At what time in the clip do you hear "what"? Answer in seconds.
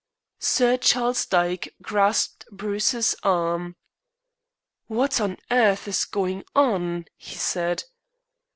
4.87-5.21